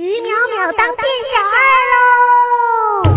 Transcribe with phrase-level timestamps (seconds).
[0.00, 1.60] 于淼淼当店小二
[1.92, 3.12] 喽！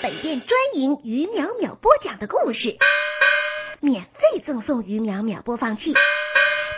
[0.00, 2.76] 本店专营于淼淼播讲的故事，
[3.80, 5.94] 免费赠送于淼淼播放器。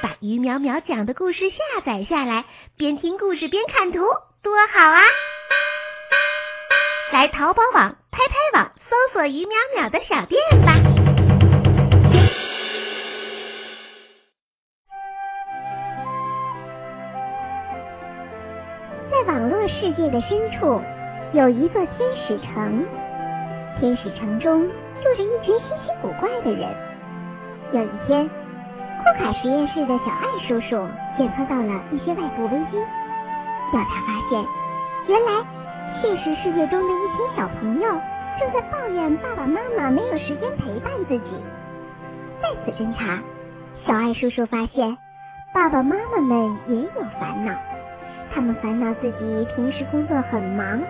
[0.00, 2.46] 把于淼淼讲的故事下载下来，
[2.78, 3.98] 边听故事边看图，
[4.42, 5.02] 多好啊！
[7.12, 10.97] 来淘宝网、拍拍网搜索于淼淼的小店吧。
[19.98, 20.80] 界的深处，
[21.32, 22.84] 有一座天使城。
[23.80, 24.62] 天使城中
[25.02, 26.68] 住着一群稀奇古怪的人。
[27.72, 32.78] 有一天，库卡实验室的小艾叔叔检测到了一些外部危机。
[33.72, 34.44] 调查发现，
[35.08, 35.44] 原来
[36.00, 37.90] 现实世界中的一群小朋友
[38.38, 41.42] 正在抱怨爸爸妈妈没有时间陪伴自己。
[42.40, 43.18] 再次侦查，
[43.84, 44.96] 小艾叔叔发现，
[45.52, 47.52] 爸爸妈妈们也有烦恼。
[48.38, 50.80] 他们烦恼自己平时工作很忙，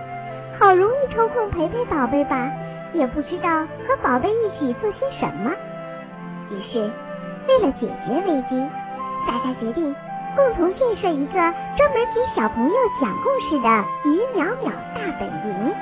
[0.60, 2.46] 好容易抽空陪陪宝贝吧，
[2.92, 3.48] 也不知道
[3.88, 5.50] 和宝贝一起做些什么。
[6.50, 6.78] 于是，
[7.48, 8.68] 为了解决危机，
[9.27, 9.96] 大家决定
[10.36, 15.74] 共同建设一个专门给小朋友讲故事的鱼淼淼大本营。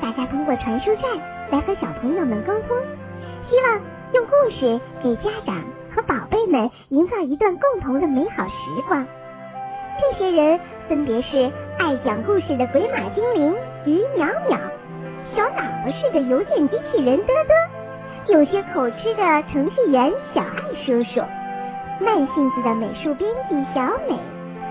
[0.00, 1.02] 大家通过传输站
[1.50, 2.76] 来和小朋友们沟通，
[3.50, 3.80] 希望
[4.12, 5.56] 用故事给家长
[5.92, 9.04] 和宝贝们营造一段共同的美好时光。
[10.00, 13.54] 这些人分别是爱讲故事的鬼马精灵
[13.84, 14.58] 鱼淼淼，
[15.34, 21.20] 小脑袋似的邮件机器人多多，有些口吃的程序员小爱叔叔，
[22.00, 24.16] 慢性子的美术编辑小美，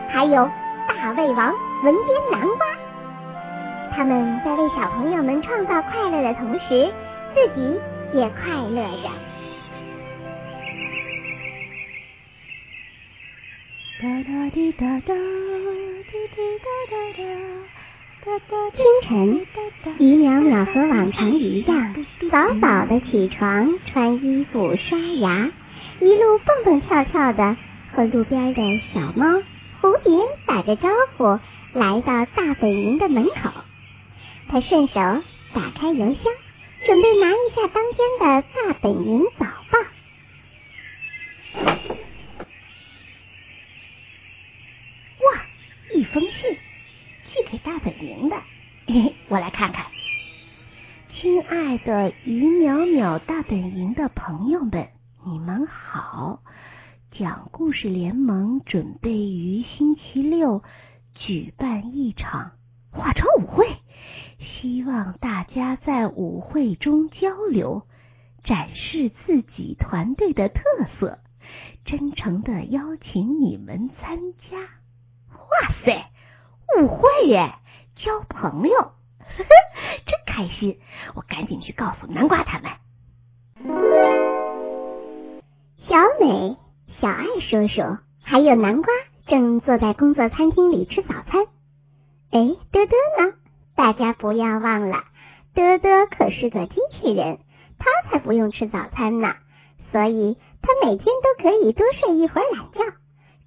[0.10, 0.50] 还有
[0.88, 2.68] 大胃王文编南瓜。
[3.96, 6.92] 他们在为小朋友们创造快乐的同时，
[7.34, 7.80] 自己
[8.14, 9.10] 也快乐着。
[14.00, 19.48] 哒哒滴哒哒，滴滴哒哒哒清晨，
[19.98, 21.96] 姨淼淼和往常一样，
[22.30, 25.50] 早早的起床，穿衣服，刷牙，
[26.00, 27.58] 一路蹦蹦跳跳的
[27.94, 28.62] 和路边的
[28.94, 29.42] 小猫、
[29.82, 30.14] 蝴蝶
[30.46, 31.40] 打着招呼，
[31.74, 33.50] 来到大本营的门口。
[34.48, 34.94] 他顺手
[35.56, 36.34] 打开邮箱，
[36.86, 39.80] 准备拿一下当天的大本营早报。
[45.94, 46.58] 一封信，
[47.34, 48.36] 寄给大本营的。
[48.88, 49.88] 嘿嘿，我来看看。
[51.16, 54.90] 亲爱的于淼淼大本营的朋友们，
[55.26, 56.42] 你们好！
[57.10, 60.62] 讲故事联盟准备于星期六
[61.16, 62.52] 举办一场
[62.92, 63.66] 化妆舞会，
[64.38, 67.82] 希望大家在舞会中交流，
[68.44, 70.62] 展示自己团队的特
[71.00, 71.18] 色，
[71.84, 74.20] 真诚的邀请你们参
[74.52, 74.60] 加。
[75.32, 76.06] 哇塞，
[76.80, 77.56] 舞会耶，
[77.96, 78.92] 交朋友，
[79.38, 79.50] 呵 呵
[80.06, 80.78] 真开心！
[81.16, 82.72] 我赶紧去告诉南瓜他们。
[85.88, 86.58] 小美、
[87.00, 88.94] 小爱叔叔还有南瓜
[89.28, 91.46] 正坐在工作餐厅里吃早餐。
[92.32, 93.34] 哎，多多呢？
[93.76, 95.04] 大家不要忘了，
[95.54, 97.40] 多多可是个机器人，
[97.80, 99.36] 他才不用吃早餐呢，
[99.92, 102.80] 所以他每天都可以多睡一会儿懒觉。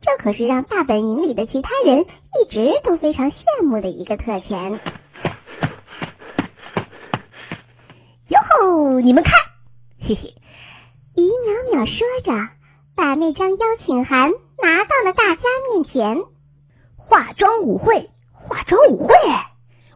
[0.03, 4.81] 这可是让大本营里的其他人一直都非常羡慕的一个特权。
[9.01, 9.33] 你们看，
[10.01, 10.35] 嘿嘿，
[11.17, 12.53] 于淼淼说着，
[12.95, 14.31] 把那张邀请函
[14.63, 16.23] 拿到了大家面前。
[16.97, 19.15] 化妆舞会，化妆舞会，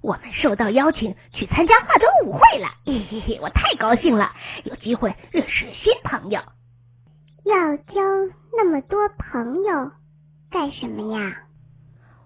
[0.03, 4.32] 我们受到邀请去参加化妆舞会了，嘿嘿嘿，我太高兴了，
[4.65, 6.41] 有机会认识新朋友。
[7.44, 8.00] 要交
[8.56, 9.92] 那么多朋友
[10.50, 11.42] 干什么呀？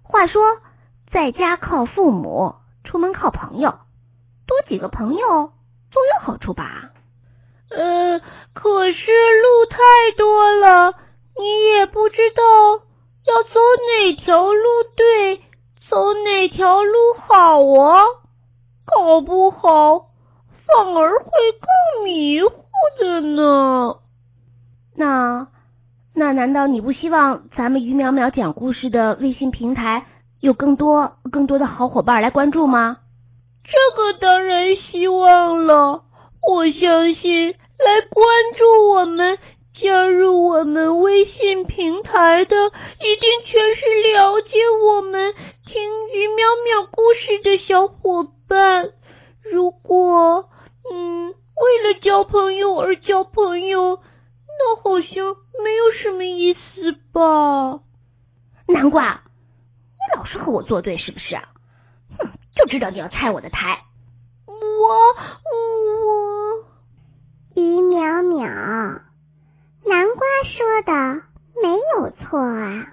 [0.02, 0.42] 话说，
[1.10, 3.78] 在家靠父母，出门靠朋友，
[4.46, 5.52] 多几个朋友
[5.90, 6.90] 总有好处吧？
[7.70, 8.20] 呃，
[8.54, 9.02] 可是
[9.42, 9.78] 路太
[10.16, 10.94] 多了，
[11.38, 12.42] 你也不知道
[13.26, 14.64] 要走哪条路
[14.96, 15.36] 对，
[15.88, 16.92] 走哪条路
[17.26, 18.04] 好啊，
[18.86, 20.06] 搞不好
[20.66, 22.50] 反而会更迷糊
[22.98, 23.96] 的呢。
[24.96, 25.48] 那
[26.14, 30.06] 那难道你不希望咱们于淼淼讲故事的微信平台
[30.40, 32.98] 有更多更多的好伙伴来关注吗？
[33.70, 36.04] 这个当然希望了。
[36.42, 38.26] 我相信来关
[38.56, 39.38] 注我们、
[39.80, 44.50] 加入我们微信平台的，一定全是了解
[44.86, 45.34] 我们、
[45.66, 48.90] 听鱼淼淼故事的小伙伴。
[49.42, 50.48] 如果
[50.90, 54.00] 嗯，为了交朋友而交朋友。
[54.60, 57.78] 那好像没有什么意思吧？
[58.66, 61.36] 南瓜，你老是和我作对是不是？
[61.36, 61.44] 啊，
[62.58, 63.84] 就知道你要拆我的台。
[64.46, 64.54] 我
[66.04, 66.64] 我，
[67.54, 69.02] 于淼淼，
[69.86, 71.22] 南瓜说的
[71.62, 72.88] 没有错啊。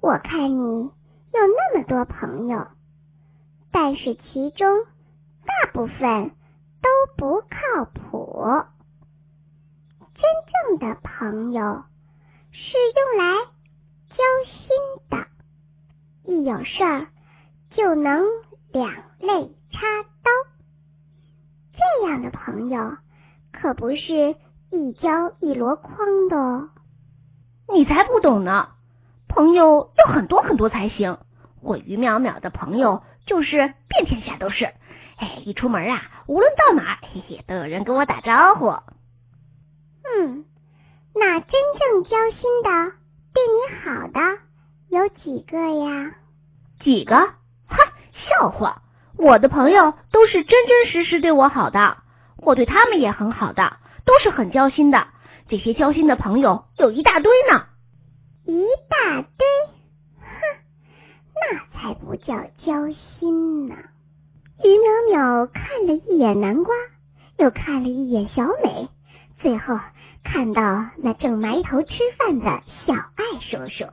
[0.00, 0.90] 我看你有
[1.32, 2.68] 那么多朋友，
[3.72, 4.84] 但是其中
[5.44, 6.30] 大部分
[6.80, 8.62] 都不靠谱。
[10.14, 11.84] 真正的朋友
[12.52, 13.34] 是用来
[14.10, 14.68] 交心
[15.10, 15.26] 的，
[16.32, 17.08] 一有事儿
[17.76, 18.24] 就能
[18.72, 18.90] 两
[19.20, 20.30] 肋插刀。
[21.74, 22.96] 这样的朋友
[23.52, 24.34] 可不是
[24.70, 26.70] 一交一箩筐的哦。
[27.68, 28.70] 你才不懂呢，
[29.28, 31.18] 朋友要很多很多才行。
[31.60, 34.72] 我于淼淼的朋友就是遍天下都是，
[35.18, 38.68] 哎，一出门啊，无论到哪，嘿嘿，都有人跟我打招呼。
[40.02, 40.46] 嗯，
[41.14, 42.96] 那真正交心的、
[43.34, 44.20] 对你好的
[44.88, 46.14] 有几个呀？
[46.80, 47.34] 几个？
[48.26, 48.82] 哈，笑话！
[49.16, 51.98] 我的朋友都是真真实实对我好的，
[52.38, 55.06] 我对他们也很好的，都是很交心的。
[55.48, 57.66] 这些交心的朋友有一大堆呢。
[58.44, 59.46] 一大堆？
[60.20, 60.26] 哼，
[61.34, 62.34] 那才不叫
[62.64, 62.88] 交
[63.18, 63.74] 心呢。
[64.62, 66.74] 于淼淼看了一眼南瓜，
[67.38, 68.88] 又看了一眼小美，
[69.40, 69.78] 最后。
[70.28, 71.88] 看到那正埋头吃
[72.18, 72.46] 饭的
[72.84, 73.84] 小爱叔叔，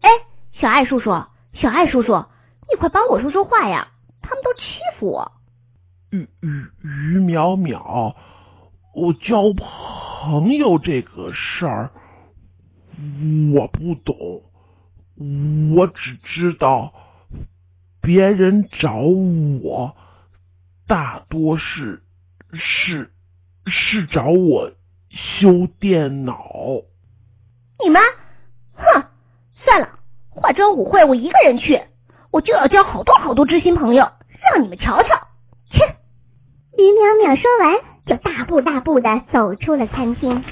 [0.00, 0.08] 哎，
[0.52, 1.10] 小爱叔叔，
[1.54, 2.24] 小爱叔叔，
[2.70, 3.88] 你快帮我说说话呀！
[4.22, 5.32] 他们都欺负我。
[6.10, 6.48] 于于
[6.82, 8.14] 于淼淼，
[8.94, 11.90] 我交朋友这个事儿
[13.54, 14.16] 我不懂，
[15.76, 16.92] 我只知道
[18.00, 19.96] 别人找我
[20.86, 22.02] 大多是
[22.52, 23.10] 是
[23.66, 24.72] 是找我。
[25.08, 26.82] 修电脑？
[27.82, 28.02] 你们，
[28.74, 29.06] 哼！
[29.54, 29.98] 算了，
[30.28, 31.80] 化妆舞会我一个人去，
[32.36, 34.06] 我就要交好多好多知心朋友，
[34.52, 35.08] 让你们瞧瞧。
[35.70, 35.86] 切！
[36.76, 37.74] 于淼淼说完，
[38.04, 40.44] 就大步大步的走出了餐厅。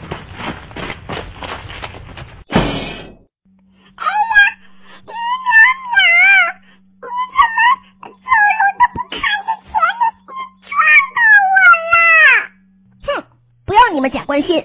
[13.92, 14.56] 你们假关心，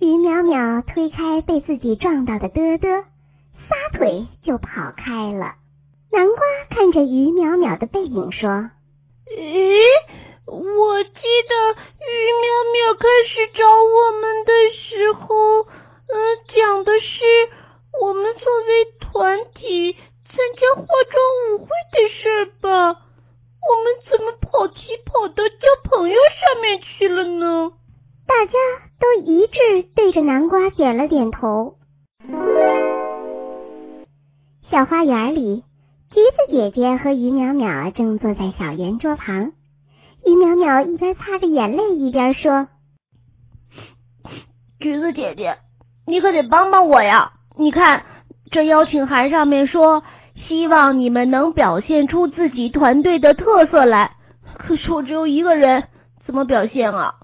[0.00, 3.04] 于淼淼推开被自己撞到的嘚嘚，
[3.68, 5.63] 撒腿就跑开了。
[6.14, 8.48] 南瓜看着于淼淼的背影说
[9.34, 9.74] ：“咦，
[10.46, 12.06] 我记得于
[12.38, 15.26] 淼淼开始找我们的时候，
[15.66, 16.14] 呃，
[16.54, 17.50] 讲的是
[18.00, 19.92] 我们作为团体
[20.28, 21.18] 参加化妆
[21.50, 22.94] 舞会的事吧？
[23.66, 27.72] 我们怎么跑题跑到交朋友上面去了呢？”
[28.28, 28.52] 大家
[29.00, 31.74] 都一致对着南瓜点了点头。
[34.70, 35.64] 小花园里，
[36.14, 39.50] 橘子姐姐和于淼淼正坐在小圆桌旁。
[40.24, 42.68] 于淼淼一边擦着眼泪，一边说
[44.78, 45.56] ：“橘子姐姐，
[46.06, 47.32] 你可得帮帮我呀！
[47.56, 48.04] 你看，
[48.52, 50.04] 这邀请函上面说，
[50.46, 54.12] 希望你们能表现出自己团队的特色来。
[54.56, 55.82] 可是我只有一个人，
[56.24, 57.16] 怎么表现啊？”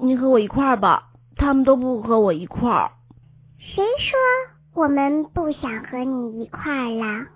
[0.00, 2.92] 你和我一块儿吧，他们都不和我一块儿。
[3.58, 7.26] 谁说我们不想和你一块儿啦？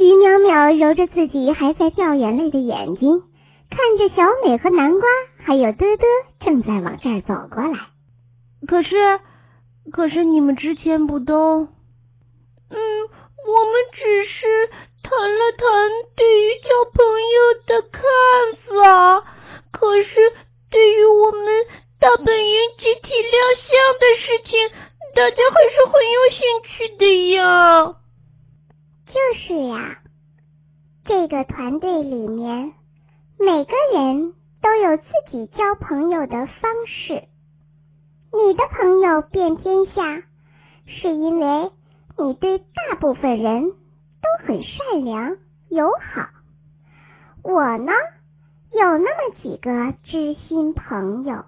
[0.00, 3.22] 于淼淼揉着自己还在掉眼泪的眼睛，
[3.68, 5.08] 看着小美和南瓜
[5.44, 6.04] 还有嘚嘚
[6.40, 7.78] 正在往这儿走过来。
[8.66, 9.20] 可是，
[9.92, 11.68] 可是你们之前不都……
[12.70, 12.78] 嗯，
[13.46, 14.68] 我们只是
[15.02, 18.00] 谈了谈对于交朋友的看
[18.68, 19.24] 法，
[19.70, 20.32] 可是
[20.70, 21.66] 对于我们。
[22.00, 24.70] 大本营集体亮相的事情，
[25.14, 27.99] 大家还是很有兴趣的呀。
[29.12, 29.98] 就是呀，
[31.04, 32.72] 这个团队里面
[33.38, 37.24] 每个人都有自己交朋友的方式。
[38.32, 40.22] 你的朋友遍天下，
[40.86, 41.72] 是因为
[42.16, 45.36] 你对大部分人都很善良
[45.68, 46.28] 友好。
[47.42, 47.92] 我呢，
[48.72, 51.44] 有那么几个知心朋友。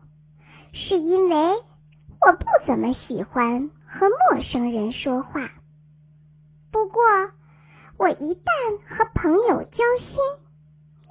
[0.75, 5.50] 是因为我不怎么喜欢和陌生人说话。
[6.71, 7.02] 不过，
[7.99, 8.45] 我一旦
[8.89, 10.17] 和朋友交心，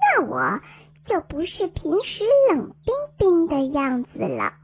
[0.00, 0.60] 那我
[1.06, 4.54] 就不是平时冷冰冰的样子了，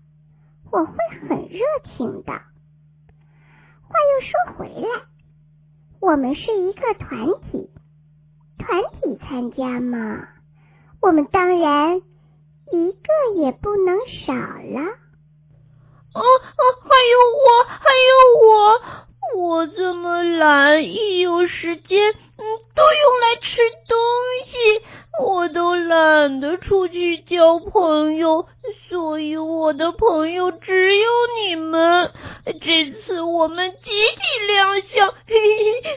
[0.71, 0.95] 我会
[1.29, 1.61] 很热
[1.97, 2.33] 情的。
[2.33, 4.89] 话又说回来，
[6.01, 7.71] 我们是一个团体，
[8.59, 10.29] 团体参加嘛，
[11.01, 12.03] 我们当然。
[12.71, 13.97] 一个也不能
[14.27, 14.81] 少了。
[16.13, 18.13] 哦哦，还有我，还有
[18.47, 22.43] 我，我这么懒，一有时间，嗯，
[22.75, 23.57] 都用来吃
[23.87, 23.97] 东
[24.47, 24.83] 西，
[25.23, 28.47] 我都懒得出去交朋友，
[28.89, 31.11] 所以我的朋友只有
[31.43, 32.11] 你们。
[32.63, 35.15] 这次我们集体亮相，嘿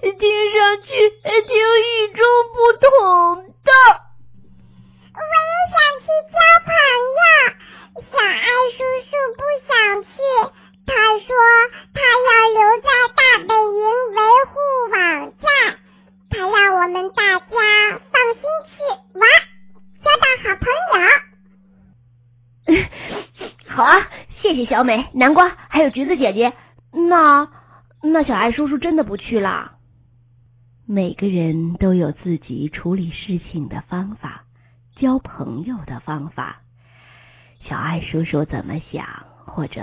[0.01, 0.87] 嘿，听上去
[1.21, 2.19] 挺与众
[2.53, 2.89] 不同
[3.63, 3.71] 的。
[5.13, 6.35] 我也想去交
[6.65, 6.69] 朋
[7.17, 7.23] 友，
[8.11, 8.45] 小爱
[8.75, 9.71] 叔叔不想
[10.03, 10.09] 去。
[10.83, 11.25] 他说
[11.93, 12.87] 他要留在
[13.31, 14.19] 大本营维
[14.49, 14.53] 护
[14.91, 14.99] 网
[15.39, 15.47] 站，
[16.29, 17.55] 他让我们大家放
[18.33, 18.73] 心去
[19.17, 19.23] 玩，
[20.03, 20.67] 交到好朋
[22.75, 22.83] 友。
[23.69, 24.09] 好啊，
[24.41, 26.51] 谢谢小美、南瓜还有橘子姐姐。
[26.91, 27.47] 那
[28.03, 29.77] 那小爱叔叔真的不去了。
[30.85, 34.43] 每个人都有自己处理事情的方法，
[34.97, 36.59] 交朋友的方法。
[37.63, 39.05] 小爱叔叔怎么想，
[39.45, 39.81] 或者？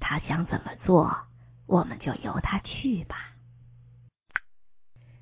[0.00, 1.18] 他想怎么做，
[1.68, 3.16] 我们就由他去吧。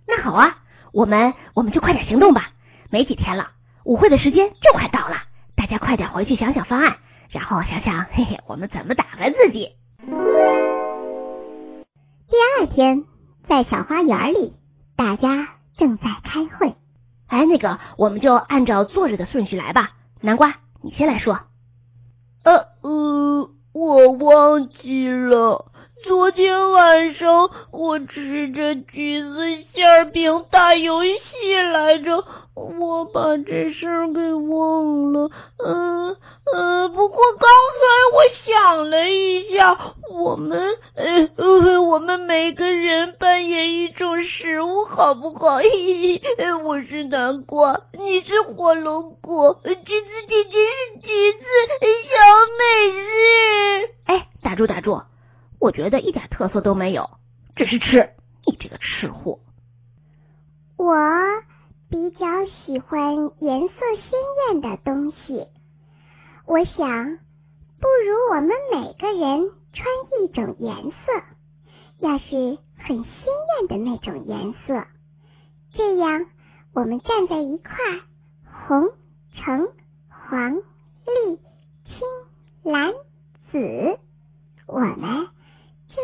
[0.06, 0.58] 那好啊，
[0.92, 2.52] 我们我们就快点行动吧。
[2.88, 3.50] 没几天了，
[3.84, 5.24] 舞会的时间就快到了，
[5.56, 6.98] 大家快点回去想想方案，
[7.30, 9.72] 然后想想嘿嘿，我们怎么打扮自己。
[12.28, 13.04] 第二天，
[13.48, 14.54] 在小花园里，
[14.94, 16.76] 大家正在开会。
[17.26, 19.96] 哎，那个，我们就按照坐着的顺序来吧。
[20.20, 21.40] 南瓜，你先来说。
[22.44, 23.50] 呃呃。
[23.78, 25.70] 我忘记了，
[26.06, 35.28] 昨天晚上我吃着橘子馅饼打游戏来着，我把这事儿给忘了。
[35.58, 36.16] 嗯
[36.54, 37.84] 嗯，不过刚才
[38.14, 39.76] 我想了一下，
[40.12, 45.56] 我们呃我们每个人扮演一种食物，好不好？
[45.56, 51.44] 嘿嘿，我是南瓜，你是火龙果，橘子姐姐是橘子，
[51.80, 52.16] 小
[52.58, 53.90] 美是……
[54.06, 55.00] 哎，打住打住，
[55.60, 57.10] 我觉得一点特色都没有，
[57.54, 58.10] 只是吃。
[58.46, 59.40] 你这个吃货，
[60.76, 60.94] 我
[61.90, 62.26] 比较
[62.64, 64.20] 喜欢颜色鲜
[64.52, 65.48] 艳的东西。
[66.46, 67.18] 我想，
[67.80, 69.88] 不如我们每个人穿
[70.22, 71.12] 一种颜色，
[71.98, 73.04] 要是很鲜
[73.58, 74.86] 艳的那种颜色，
[75.74, 76.26] 这样
[76.72, 77.72] 我们站在一块，
[78.68, 78.90] 红、
[79.34, 79.68] 橙、
[80.08, 81.36] 黄、绿、
[81.84, 82.92] 青、蓝、
[83.50, 83.98] 紫，
[84.68, 85.28] 我们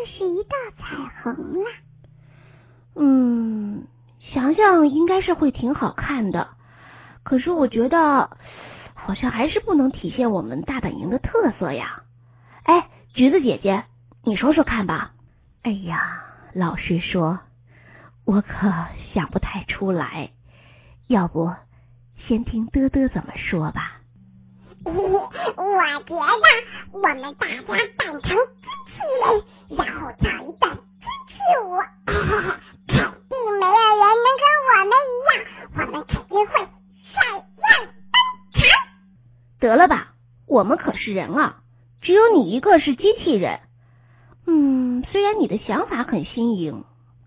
[0.07, 1.71] 是一道彩虹啦。
[2.97, 3.87] 嗯，
[4.21, 6.49] 想想应该是会挺好看的，
[7.23, 8.37] 可是我觉得。
[8.95, 12.05] 好像还是不能体现我们大本营的特色呀！
[12.63, 13.83] 哎，橘子姐姐，
[14.23, 15.11] 你说说看吧。
[15.63, 17.41] 哎呀，老实说，
[18.25, 18.73] 我可
[19.13, 20.31] 想不太出来。
[21.09, 21.53] 要不，
[22.29, 24.02] 先听嘚嘚怎么说吧。
[24.87, 24.91] 我
[25.31, 28.35] 觉得我们大家扮成机器
[29.21, 31.35] 人，然后唱一段机器
[31.65, 31.69] 舞，
[32.07, 32.11] 肯
[32.89, 35.33] 定没有人能跟我们一样，
[35.75, 36.51] 我们肯定会
[37.13, 37.73] 闪亮登
[38.53, 38.61] 场。
[39.61, 40.13] 得了吧，
[40.47, 41.57] 我们可是人啊，
[42.01, 43.61] 只有你一个是机器人。
[44.47, 46.85] 嗯，虽然你的想法很新颖，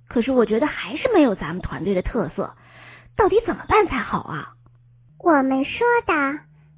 [0.10, 2.54] 可是我觉得还是没有咱们团队的特色。
[3.16, 4.52] 到底怎么办才好啊？
[5.20, 6.14] 我们说的，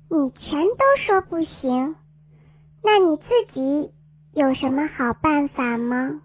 [0.10, 1.96] 你全都说不行，
[2.84, 3.24] 那你自
[3.54, 3.92] 己
[4.34, 6.22] 有什么好办法吗？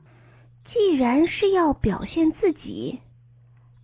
[0.72, 3.00] 既然是要表现自己，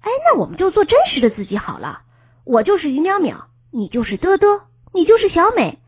[0.01, 2.03] 哎，那我们就做真实的自己好了。
[2.45, 4.63] 我就是于淼淼，你就是嘚嘚。
[4.95, 5.79] 你就是小美，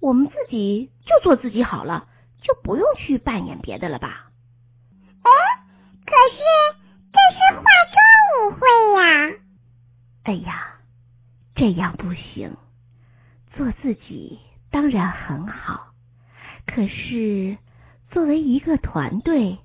[0.00, 2.08] 我们自己就做自己好了，
[2.42, 4.30] 就不用去扮演别的了吧？
[5.22, 5.30] 哎，
[6.04, 6.38] 可是
[7.12, 8.66] 这是化妆舞会
[9.00, 9.36] 呀！
[10.24, 10.74] 哎呀，
[11.54, 12.56] 这样不行。
[13.56, 14.38] 做自己
[14.70, 15.92] 当然很好，
[16.66, 17.58] 可是
[18.10, 19.58] 作为一个团队，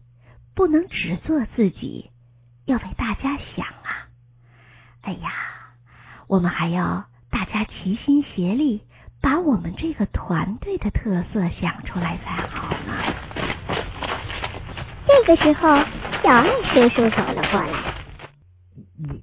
[0.56, 2.10] 不能只做自己，
[2.66, 4.08] 要为大家想啊！
[5.02, 5.32] 哎呀，
[6.28, 7.06] 我们还要。
[7.30, 8.84] 大家齐心协力，
[9.20, 12.94] 把我们这个团队的特色想出来才好呢。
[15.08, 15.76] 这个时候，
[16.22, 17.96] 小爱叔叔走了过来。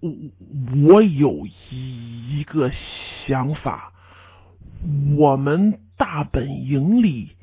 [0.03, 2.69] 我我有一个
[3.25, 3.93] 想法，
[5.17, 7.37] 我们大本营里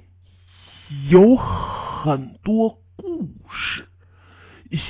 [1.09, 3.87] 有很多故事，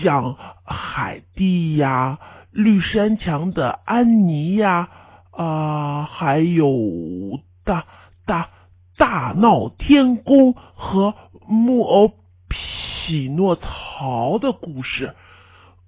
[0.01, 0.35] 像
[0.65, 2.19] 海蒂呀、
[2.51, 4.89] 绿山墙的安妮呀。
[5.31, 7.85] 啊，还有大
[8.25, 8.49] 大
[8.97, 11.13] 大闹天宫和
[11.47, 12.11] 木偶
[12.47, 15.13] 匹诺曹的故事，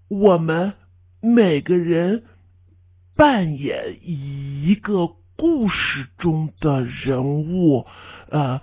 [0.08, 0.74] 我们
[1.20, 2.26] 每个人
[3.16, 7.86] 扮演一个故事中的人物，
[8.30, 8.60] 呃，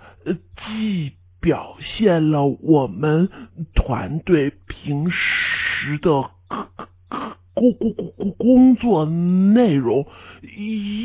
[0.55, 3.29] 既表现了我们
[3.73, 6.29] 团队平时的
[7.55, 10.05] 工工工工作内容，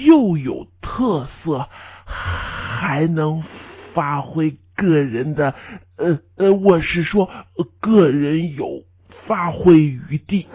[0.06, 1.66] 又有特色，
[2.04, 3.42] 还能
[3.94, 5.54] 发挥个人的
[5.96, 7.30] 呃呃，我是说
[7.80, 8.82] 个人有
[9.26, 10.46] 发挥余地。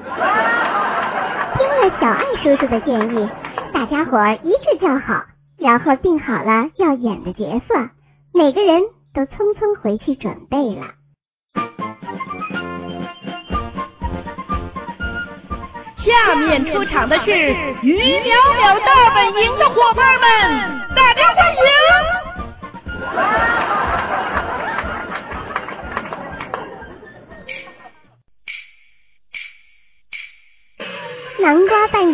[1.57, 3.27] 听了小爱叔叔的建议，
[3.77, 5.25] 大家伙一致叫好，
[5.59, 7.91] 然后定好了要演的角色，
[8.33, 8.81] 每个人
[9.13, 10.95] 都匆匆回去准备了。
[16.03, 17.31] 下面出场的是
[17.83, 21.26] 于淼淼大本营的伙伴们，大家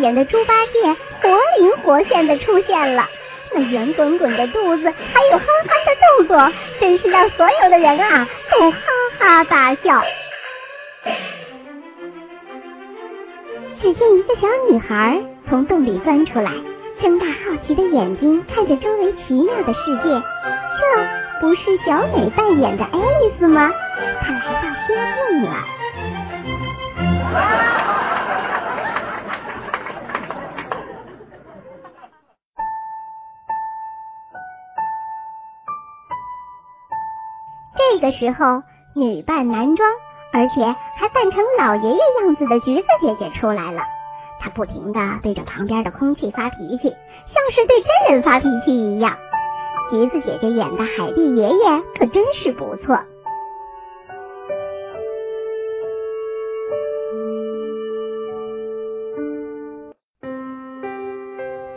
[0.04, 0.72] 演的猪八戒
[1.22, 3.08] 活灵活现的出现了，
[3.54, 8.78] 那圆滚滚的肚子还有憨憨的动作，真是让所有的人啊都哈
[9.18, 10.04] 哈大笑。
[13.80, 15.18] 只见一个小女孩
[15.48, 16.50] 从洞里钻出来，
[17.00, 20.22] 睁大好奇的眼睛看着周围奇妙的世界。
[20.80, 23.72] 这不是小美扮演的爱丽丝吗？
[24.20, 25.13] 她来到仙
[38.04, 39.88] 的时候，女扮男装，
[40.30, 40.60] 而且
[40.96, 43.80] 还扮成老爷爷样子的橘子姐姐出来了。
[44.40, 49.16] 她不停的对着旁边的空气发脾气，像是对真人发脾气一样。
[49.90, 52.98] 橘子姐姐演的海蒂爷爷可真是不错。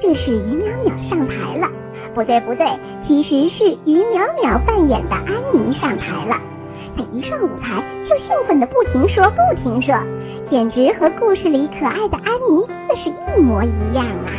[0.01, 1.67] 这是于淼淼上台了，
[2.13, 2.65] 不对不对，
[3.07, 6.37] 其实是于淼淼扮演的安妮上台了。
[6.95, 9.95] 她一上舞台就兴奋的不停说不停说，
[10.49, 14.29] 简直和故事里可爱的安妮那是一模一样啊！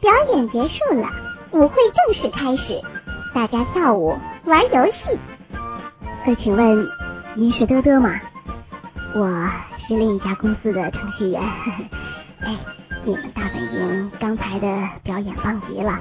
[0.00, 1.08] 表演结束了，
[1.52, 2.80] 舞会正式开始，
[3.34, 4.14] 大家跳舞
[4.44, 5.18] 玩游戏。
[6.26, 6.86] 呃，请问
[7.36, 8.10] 您是多多吗？
[9.12, 9.28] 我
[9.78, 11.42] 是另一家公司的程序员。
[12.40, 12.56] 哎，
[13.04, 15.98] 你们大本营刚才的表演棒极了。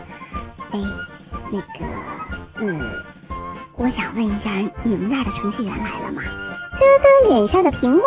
[0.72, 0.80] 哎，
[1.52, 1.86] 那个，
[2.60, 2.80] 嗯，
[3.78, 4.52] 我想问一下，
[4.84, 6.22] 你们那儿的程序员来了吗？
[6.78, 8.00] 多多脸上的屏幕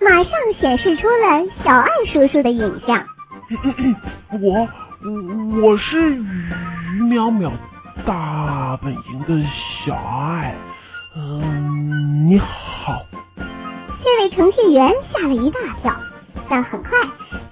[0.00, 3.04] 马上显示出了小爱叔叔的影像。
[4.40, 4.68] 我
[5.62, 6.22] 我是于
[7.02, 7.52] 淼淼
[8.04, 9.48] 大本营的
[9.86, 10.56] 小爱，
[11.16, 13.00] 嗯，你好。
[14.02, 15.94] 这位程序员吓了一大跳，
[16.48, 16.90] 但很快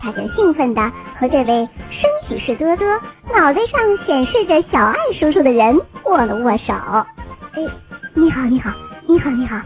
[0.00, 0.82] 他就兴奋的
[1.16, 2.88] 和这位升起士多多
[3.36, 6.74] 脑袋上显示着小爱叔叔的人握了握手。
[7.52, 7.62] 哎，
[8.14, 8.72] 你好，你好，
[9.06, 9.60] 你好，你好。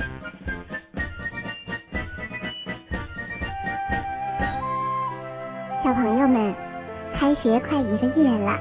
[5.83, 6.55] 小朋友们，
[7.19, 8.59] 开学快一个月了，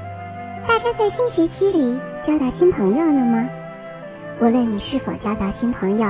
[0.66, 3.46] 大家在新学期里交到新朋友了吗？
[4.38, 6.06] 无论你是否交到新朋友，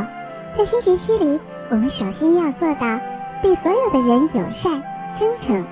[0.59, 2.99] 在新学期里，我们首先要做到
[3.41, 4.83] 对所有的人友善、
[5.19, 5.65] 真诚。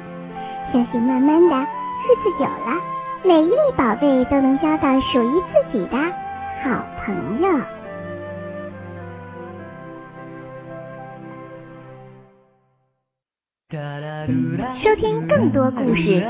[0.72, 2.80] 相信慢慢的，日子久了，
[3.24, 5.96] 每一位宝贝都能交到属于自己的
[6.62, 7.48] 好朋友。
[14.82, 16.24] 收听更多故事，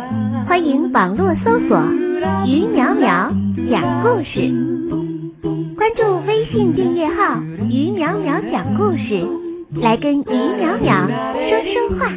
[0.49, 1.79] 欢迎网络搜索
[2.49, 3.31] “于淼淼
[3.71, 4.51] 讲故事”，
[5.85, 9.23] 关注微信订阅号于淼淼讲故事，
[9.83, 11.07] 来跟于淼淼
[11.47, 12.09] 说说话。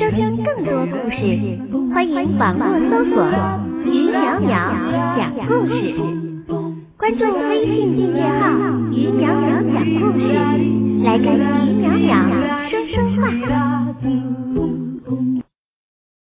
[0.00, 1.20] 收听更多故事，
[1.94, 3.24] 欢迎网络搜索
[3.84, 4.50] 于淼淼
[5.16, 5.94] 讲故事。
[6.96, 8.50] 关注微信订阅号
[8.90, 10.26] 于淼淼讲故事，
[11.04, 12.26] 来跟于淼淼
[12.68, 13.77] 说说话。